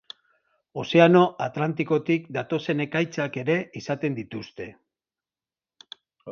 Ozeano 0.83 1.21
Atlantikotik 1.47 2.25
datozen 2.39 2.83
ekaitzak 2.87 3.39
ere 3.45 3.61
izaten 3.83 4.19
dituzte. 4.23 4.71